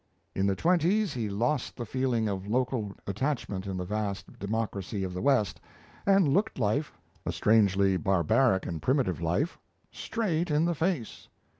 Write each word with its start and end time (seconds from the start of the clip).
In 0.33 0.47
the 0.47 0.55
twenties 0.55 1.13
he 1.13 1.29
lost 1.29 1.75
the 1.75 1.85
feeling 1.85 2.27
of 2.27 2.47
local 2.47 2.91
attachment 3.05 3.67
in 3.67 3.77
the 3.77 3.85
vast 3.85 4.39
democracy 4.39 5.03
of 5.03 5.13
the 5.13 5.21
West, 5.21 5.61
and 6.07 6.27
looked 6.33 6.57
life 6.57 6.91
a 7.23 7.31
strangely 7.31 7.97
barbaric 7.97 8.65
and 8.65 8.81
primitive 8.81 9.21
life 9.21 9.59
straight 9.91 10.49
in 10.49 10.65
the 10.65 10.73
face. 10.73 11.27